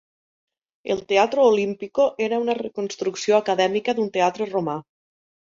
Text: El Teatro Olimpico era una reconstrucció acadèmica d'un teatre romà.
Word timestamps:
El 0.83 1.05
Teatro 1.11 1.43
Olimpico 1.49 2.07
era 2.29 2.39
una 2.47 2.57
reconstrucció 2.61 3.37
acadèmica 3.41 3.97
d'un 4.01 4.11
teatre 4.19 4.51
romà. 4.57 4.81